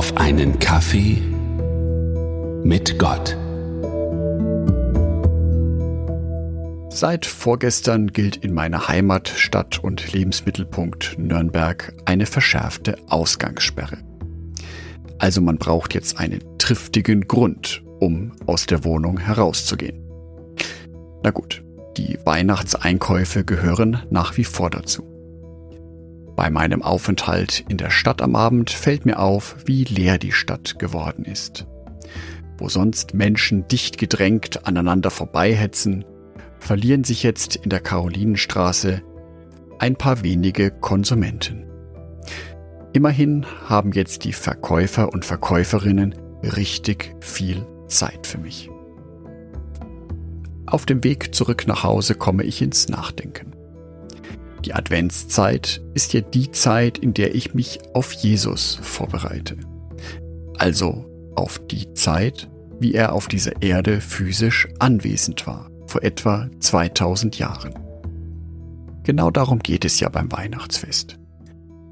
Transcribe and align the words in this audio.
auf 0.00 0.16
einen 0.16 0.58
Kaffee 0.58 1.18
mit 2.64 2.98
Gott. 2.98 3.36
Seit 6.88 7.26
vorgestern 7.26 8.06
gilt 8.06 8.36
in 8.36 8.54
meiner 8.54 8.88
Heimatstadt 8.88 9.84
und 9.84 10.14
Lebensmittelpunkt 10.14 11.18
Nürnberg 11.18 11.92
eine 12.06 12.24
verschärfte 12.24 12.96
Ausgangssperre. 13.10 13.98
Also 15.18 15.42
man 15.42 15.58
braucht 15.58 15.92
jetzt 15.92 16.18
einen 16.18 16.40
triftigen 16.56 17.28
Grund, 17.28 17.82
um 17.98 18.32
aus 18.46 18.64
der 18.64 18.84
Wohnung 18.84 19.18
herauszugehen. 19.18 20.02
Na 21.22 21.30
gut, 21.30 21.62
die 21.98 22.18
Weihnachtseinkäufe 22.24 23.44
gehören 23.44 24.02
nach 24.08 24.38
wie 24.38 24.44
vor 24.44 24.70
dazu. 24.70 25.09
Bei 26.40 26.48
meinem 26.48 26.80
Aufenthalt 26.80 27.66
in 27.68 27.76
der 27.76 27.90
Stadt 27.90 28.22
am 28.22 28.34
Abend 28.34 28.70
fällt 28.70 29.04
mir 29.04 29.18
auf, 29.18 29.56
wie 29.66 29.84
leer 29.84 30.16
die 30.16 30.32
Stadt 30.32 30.78
geworden 30.78 31.26
ist. 31.26 31.66
Wo 32.56 32.70
sonst 32.70 33.12
Menschen 33.12 33.68
dicht 33.68 33.98
gedrängt 33.98 34.66
aneinander 34.66 35.10
vorbeihetzen, 35.10 36.06
verlieren 36.58 37.04
sich 37.04 37.22
jetzt 37.24 37.56
in 37.56 37.68
der 37.68 37.80
Karolinenstraße 37.80 39.02
ein 39.80 39.96
paar 39.96 40.22
wenige 40.22 40.70
Konsumenten. 40.70 41.66
Immerhin 42.94 43.44
haben 43.66 43.92
jetzt 43.92 44.24
die 44.24 44.32
Verkäufer 44.32 45.12
und 45.12 45.26
Verkäuferinnen 45.26 46.14
richtig 46.42 47.14
viel 47.20 47.66
Zeit 47.86 48.26
für 48.26 48.38
mich. 48.38 48.70
Auf 50.64 50.86
dem 50.86 51.04
Weg 51.04 51.34
zurück 51.34 51.66
nach 51.66 51.82
Hause 51.84 52.14
komme 52.14 52.44
ich 52.44 52.62
ins 52.62 52.88
Nachdenken. 52.88 53.49
Die 54.70 54.76
Adventszeit 54.76 55.82
ist 55.94 56.12
ja 56.12 56.20
die 56.20 56.52
Zeit, 56.52 56.96
in 56.96 57.12
der 57.12 57.34
ich 57.34 57.54
mich 57.54 57.80
auf 57.92 58.12
Jesus 58.12 58.78
vorbereite. 58.80 59.56
Also 60.58 61.32
auf 61.34 61.60
die 61.66 61.92
Zeit, 61.94 62.48
wie 62.78 62.94
er 62.94 63.12
auf 63.12 63.26
dieser 63.26 63.62
Erde 63.62 64.00
physisch 64.00 64.68
anwesend 64.78 65.44
war, 65.48 65.68
vor 65.88 66.04
etwa 66.04 66.48
2000 66.60 67.36
Jahren. 67.36 67.74
Genau 69.02 69.32
darum 69.32 69.58
geht 69.58 69.84
es 69.84 69.98
ja 69.98 70.08
beim 70.08 70.30
Weihnachtsfest. 70.30 71.18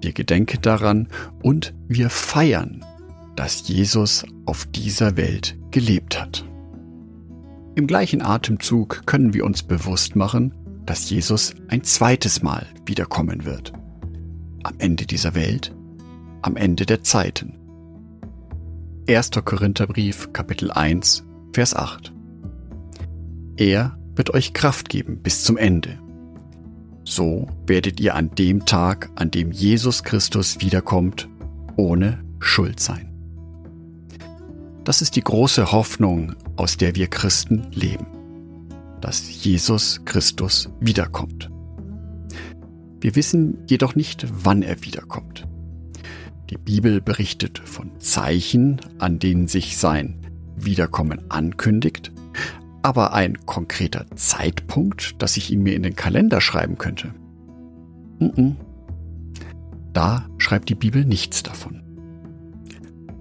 Wir 0.00 0.12
gedenken 0.12 0.58
daran 0.60 1.06
und 1.44 1.74
wir 1.86 2.10
feiern, 2.10 2.84
dass 3.36 3.68
Jesus 3.68 4.24
auf 4.46 4.66
dieser 4.66 5.16
Welt 5.16 5.56
gelebt 5.70 6.20
hat. 6.20 6.44
Im 7.76 7.86
gleichen 7.86 8.20
Atemzug 8.20 9.06
können 9.06 9.32
wir 9.32 9.44
uns 9.44 9.62
bewusst 9.62 10.16
machen, 10.16 10.52
dass 10.86 11.08
Jesus 11.08 11.54
ein 11.68 11.82
zweites 11.84 12.42
Mal 12.42 12.66
wiederkommen 12.86 13.44
wird. 13.44 13.72
Am 14.62 14.74
Ende 14.78 15.06
dieser 15.06 15.34
Welt, 15.34 15.74
am 16.42 16.56
Ende 16.56 16.86
der 16.86 17.02
Zeiten. 17.02 17.58
1. 19.08 19.30
Korintherbrief, 19.44 20.32
Kapitel 20.32 20.70
1, 20.70 21.24
Vers 21.52 21.74
8. 21.74 22.12
Er 23.56 23.98
wird 24.14 24.32
euch 24.32 24.52
Kraft 24.52 24.88
geben 24.88 25.22
bis 25.22 25.44
zum 25.44 25.56
Ende. 25.56 25.98
So 27.04 27.48
werdet 27.66 28.00
ihr 28.00 28.14
an 28.14 28.30
dem 28.34 28.64
Tag, 28.64 29.10
an 29.14 29.30
dem 29.30 29.52
Jesus 29.52 30.02
Christus 30.02 30.60
wiederkommt, 30.60 31.28
ohne 31.76 32.24
Schuld 32.40 32.80
sein. 32.80 33.10
Das 34.84 35.02
ist 35.02 35.16
die 35.16 35.22
große 35.22 35.72
Hoffnung, 35.72 36.34
aus 36.56 36.76
der 36.76 36.94
wir 36.94 37.08
Christen 37.08 37.68
leben 37.72 38.13
dass 39.04 39.44
Jesus 39.44 40.00
Christus 40.06 40.70
wiederkommt. 40.80 41.50
Wir 43.02 43.14
wissen 43.16 43.58
jedoch 43.68 43.94
nicht, 43.94 44.26
wann 44.32 44.62
er 44.62 44.82
wiederkommt. 44.82 45.46
Die 46.48 46.56
Bibel 46.56 47.02
berichtet 47.02 47.58
von 47.58 48.00
Zeichen, 48.00 48.80
an 48.98 49.18
denen 49.18 49.46
sich 49.46 49.76
sein 49.76 50.16
Wiederkommen 50.56 51.30
ankündigt, 51.30 52.12
aber 52.80 53.12
ein 53.12 53.44
konkreter 53.44 54.06
Zeitpunkt, 54.16 55.20
dass 55.20 55.36
ich 55.36 55.50
ihn 55.50 55.62
mir 55.62 55.76
in 55.76 55.82
den 55.82 55.96
Kalender 55.96 56.40
schreiben 56.40 56.78
könnte. 56.78 57.12
Da 59.92 60.26
schreibt 60.38 60.70
die 60.70 60.74
Bibel 60.74 61.04
nichts 61.04 61.42
davon. 61.42 61.82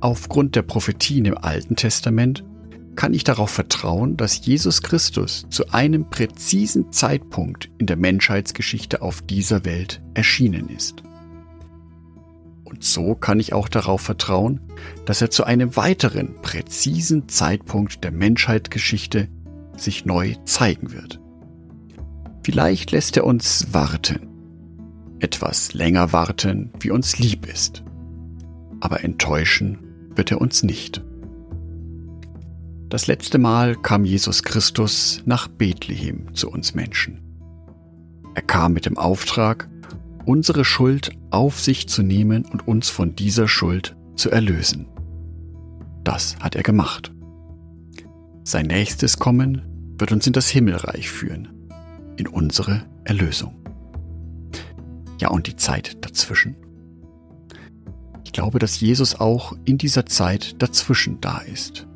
Aufgrund 0.00 0.56
der 0.56 0.62
Prophetien 0.62 1.24
im 1.24 1.38
Alten 1.38 1.76
Testament 1.76 2.42
kann 2.98 3.14
ich 3.14 3.22
darauf 3.22 3.50
vertrauen, 3.50 4.16
dass 4.16 4.44
Jesus 4.44 4.82
Christus 4.82 5.46
zu 5.50 5.70
einem 5.70 6.10
präzisen 6.10 6.90
Zeitpunkt 6.90 7.70
in 7.78 7.86
der 7.86 7.96
Menschheitsgeschichte 7.96 9.02
auf 9.02 9.22
dieser 9.22 9.64
Welt 9.64 10.02
erschienen 10.14 10.68
ist. 10.68 11.04
Und 12.64 12.82
so 12.82 13.14
kann 13.14 13.38
ich 13.38 13.52
auch 13.52 13.68
darauf 13.68 14.00
vertrauen, 14.00 14.58
dass 15.06 15.22
er 15.22 15.30
zu 15.30 15.44
einem 15.44 15.76
weiteren 15.76 16.42
präzisen 16.42 17.28
Zeitpunkt 17.28 18.02
der 18.02 18.10
Menschheitsgeschichte 18.10 19.28
sich 19.76 20.04
neu 20.04 20.34
zeigen 20.44 20.90
wird. 20.90 21.20
Vielleicht 22.42 22.90
lässt 22.90 23.16
er 23.16 23.22
uns 23.24 23.68
warten, 23.70 24.26
etwas 25.20 25.72
länger 25.72 26.12
warten, 26.12 26.72
wie 26.80 26.90
uns 26.90 27.16
lieb 27.20 27.46
ist, 27.46 27.84
aber 28.80 29.04
enttäuschen 29.04 29.78
wird 30.16 30.32
er 30.32 30.40
uns 30.40 30.64
nicht. 30.64 31.00
Das 32.88 33.06
letzte 33.06 33.36
Mal 33.36 33.76
kam 33.76 34.06
Jesus 34.06 34.42
Christus 34.42 35.22
nach 35.26 35.46
Bethlehem 35.46 36.34
zu 36.34 36.50
uns 36.50 36.74
Menschen. 36.74 37.20
Er 38.34 38.40
kam 38.40 38.72
mit 38.72 38.86
dem 38.86 38.96
Auftrag, 38.96 39.68
unsere 40.24 40.64
Schuld 40.64 41.10
auf 41.30 41.60
sich 41.60 41.86
zu 41.86 42.02
nehmen 42.02 42.46
und 42.46 42.66
uns 42.66 42.88
von 42.88 43.14
dieser 43.14 43.46
Schuld 43.46 43.94
zu 44.16 44.30
erlösen. 44.30 44.88
Das 46.02 46.38
hat 46.38 46.56
er 46.56 46.62
gemacht. 46.62 47.12
Sein 48.44 48.66
nächstes 48.68 49.18
Kommen 49.18 49.94
wird 49.98 50.10
uns 50.10 50.26
in 50.26 50.32
das 50.32 50.48
Himmelreich 50.48 51.10
führen, 51.10 51.48
in 52.16 52.26
unsere 52.26 52.86
Erlösung. 53.04 53.54
Ja, 55.20 55.28
und 55.28 55.46
die 55.46 55.56
Zeit 55.56 56.02
dazwischen? 56.02 56.56
Ich 58.24 58.32
glaube, 58.32 58.58
dass 58.58 58.80
Jesus 58.80 59.14
auch 59.20 59.54
in 59.66 59.76
dieser 59.76 60.06
Zeit 60.06 60.62
dazwischen 60.62 61.20
da 61.20 61.40
ist. 61.40 61.86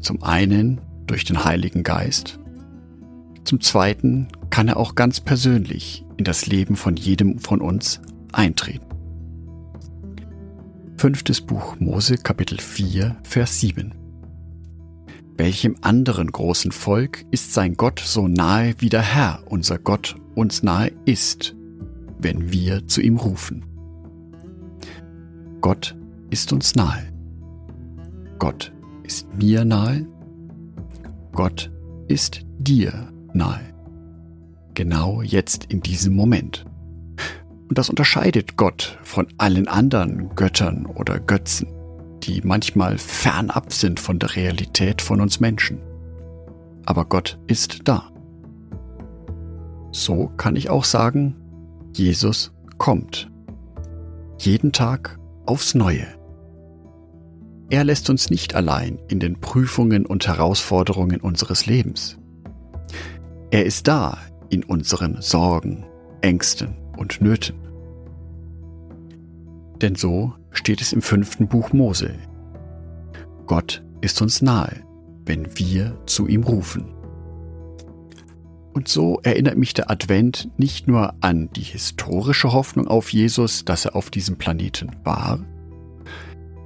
Zum 0.00 0.22
einen 0.22 0.80
durch 1.06 1.24
den 1.24 1.44
Heiligen 1.44 1.82
Geist. 1.82 2.38
Zum 3.44 3.60
zweiten 3.60 4.28
kann 4.50 4.68
er 4.68 4.76
auch 4.76 4.94
ganz 4.94 5.20
persönlich 5.20 6.04
in 6.16 6.24
das 6.24 6.46
Leben 6.46 6.76
von 6.76 6.96
jedem 6.96 7.38
von 7.38 7.60
uns 7.60 8.00
eintreten. 8.32 8.86
Fünftes 10.96 11.40
Buch 11.40 11.76
Mose 11.78 12.16
Kapitel 12.16 12.58
4 12.58 13.16
Vers 13.22 13.60
7 13.60 13.94
Welchem 15.36 15.76
anderen 15.80 16.30
großen 16.30 16.70
Volk 16.70 17.24
ist 17.30 17.54
sein 17.54 17.74
Gott 17.74 17.98
so 18.00 18.28
nahe 18.28 18.74
wie 18.78 18.90
der 18.90 19.00
Herr, 19.00 19.42
unser 19.46 19.78
Gott, 19.78 20.16
uns 20.34 20.62
nahe 20.62 20.92
ist, 21.06 21.56
wenn 22.18 22.52
wir 22.52 22.86
zu 22.86 23.00
ihm 23.00 23.16
rufen? 23.16 23.64
Gott 25.62 25.96
ist 26.28 26.52
uns 26.52 26.74
nahe. 26.74 27.10
Gott 28.38 28.72
ist 29.10 29.26
mir 29.34 29.64
nahe, 29.64 30.06
Gott 31.32 31.68
ist 32.06 32.42
dir 32.58 33.12
nahe. 33.32 33.74
Genau 34.74 35.20
jetzt 35.20 35.64
in 35.64 35.80
diesem 35.80 36.14
Moment. 36.14 36.64
Und 37.68 37.76
das 37.76 37.90
unterscheidet 37.90 38.56
Gott 38.56 39.00
von 39.02 39.26
allen 39.36 39.66
anderen 39.66 40.32
Göttern 40.36 40.86
oder 40.86 41.18
Götzen, 41.18 41.66
die 42.22 42.40
manchmal 42.44 42.98
fernab 42.98 43.72
sind 43.72 43.98
von 43.98 44.20
der 44.20 44.36
Realität 44.36 45.02
von 45.02 45.20
uns 45.20 45.40
Menschen. 45.40 45.80
Aber 46.86 47.04
Gott 47.04 47.36
ist 47.48 47.88
da. 47.88 48.12
So 49.90 50.28
kann 50.36 50.54
ich 50.54 50.70
auch 50.70 50.84
sagen, 50.84 51.34
Jesus 51.96 52.52
kommt. 52.78 53.28
Jeden 54.38 54.70
Tag 54.70 55.18
aufs 55.46 55.74
Neue. 55.74 56.19
Er 57.70 57.84
lässt 57.84 58.10
uns 58.10 58.30
nicht 58.30 58.56
allein 58.56 58.98
in 59.06 59.20
den 59.20 59.40
Prüfungen 59.40 60.04
und 60.04 60.26
Herausforderungen 60.26 61.20
unseres 61.20 61.66
Lebens. 61.66 62.18
Er 63.52 63.64
ist 63.64 63.86
da 63.86 64.18
in 64.48 64.64
unseren 64.64 65.22
Sorgen, 65.22 65.86
Ängsten 66.20 66.76
und 66.96 67.20
Nöten. 67.20 67.56
Denn 69.80 69.94
so 69.94 70.32
steht 70.50 70.80
es 70.80 70.92
im 70.92 71.00
fünften 71.00 71.46
Buch 71.46 71.72
Mose. 71.72 72.14
Gott 73.46 73.84
ist 74.00 74.20
uns 74.20 74.42
nahe, 74.42 74.82
wenn 75.24 75.56
wir 75.56 75.96
zu 76.06 76.26
ihm 76.26 76.42
rufen. 76.42 76.92
Und 78.72 78.88
so 78.88 79.20
erinnert 79.22 79.56
mich 79.56 79.74
der 79.74 79.90
Advent 79.90 80.50
nicht 80.56 80.88
nur 80.88 81.14
an 81.20 81.50
die 81.54 81.62
historische 81.62 82.52
Hoffnung 82.52 82.88
auf 82.88 83.12
Jesus, 83.12 83.64
dass 83.64 83.84
er 83.84 83.94
auf 83.94 84.10
diesem 84.10 84.38
Planeten 84.38 84.90
war, 85.04 85.40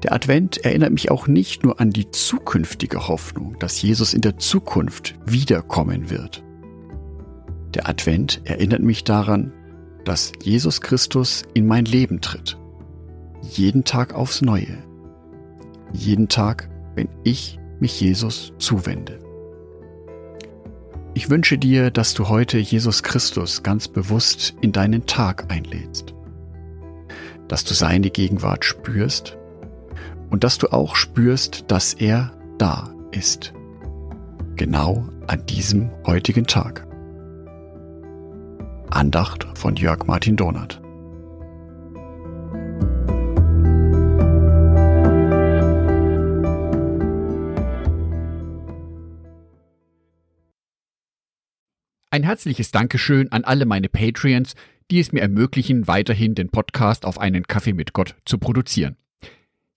der 0.04 0.12
Advent 0.12 0.58
erinnert 0.58 0.92
mich 0.92 1.10
auch 1.10 1.26
nicht 1.28 1.64
nur 1.64 1.80
an 1.80 1.88
die 1.88 2.10
zukünftige 2.10 3.08
Hoffnung, 3.08 3.56
dass 3.58 3.80
Jesus 3.80 4.12
in 4.12 4.20
der 4.20 4.36
Zukunft 4.36 5.14
wiederkommen 5.24 6.10
wird. 6.10 6.44
Der 7.72 7.88
Advent 7.88 8.42
erinnert 8.44 8.82
mich 8.82 9.04
daran, 9.04 9.54
dass 10.04 10.32
Jesus 10.42 10.82
Christus 10.82 11.44
in 11.54 11.66
mein 11.66 11.86
Leben 11.86 12.20
tritt. 12.20 12.58
Jeden 13.40 13.84
Tag 13.84 14.14
aufs 14.14 14.42
Neue. 14.42 14.84
jeden 15.94 16.28
Tag, 16.28 16.68
wenn 16.96 17.08
ich 17.22 17.58
mich 17.80 17.98
Jesus 18.00 18.52
zuwende. 18.58 19.20
Ich 21.14 21.30
wünsche 21.30 21.56
dir, 21.56 21.90
dass 21.90 22.12
du 22.12 22.28
heute 22.28 22.58
Jesus 22.58 23.02
Christus 23.04 23.62
ganz 23.62 23.88
bewusst 23.88 24.54
in 24.60 24.72
deinen 24.72 25.06
Tag 25.06 25.50
einlädst, 25.50 26.12
dass 27.48 27.64
du 27.64 27.72
seine 27.72 28.10
Gegenwart 28.10 28.64
spürst 28.64 29.38
und 30.34 30.42
dass 30.42 30.58
du 30.58 30.72
auch 30.72 30.96
spürst, 30.96 31.66
dass 31.68 31.94
er 31.94 32.36
da 32.58 32.92
ist, 33.12 33.54
genau 34.56 35.08
an 35.28 35.46
diesem 35.46 35.92
heutigen 36.08 36.44
Tag. 36.44 36.88
Andacht 38.90 39.46
von 39.56 39.76
Jörg 39.76 40.08
Martin 40.08 40.34
Donath. 40.34 40.82
Ein 52.10 52.24
herzliches 52.24 52.72
Dankeschön 52.72 53.30
an 53.30 53.44
alle 53.44 53.66
meine 53.66 53.88
Patreons, 53.88 54.54
die 54.90 54.98
es 54.98 55.12
mir 55.12 55.20
ermöglichen, 55.20 55.86
weiterhin 55.86 56.34
den 56.34 56.48
Podcast 56.48 57.06
auf 57.06 57.20
einen 57.20 57.44
Kaffee 57.44 57.72
mit 57.72 57.92
Gott 57.92 58.16
zu 58.24 58.38
produzieren. 58.38 58.96